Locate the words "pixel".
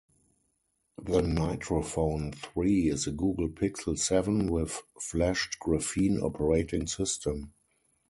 3.49-3.99